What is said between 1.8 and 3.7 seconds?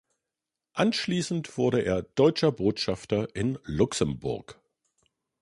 er Deutscher Botschafter in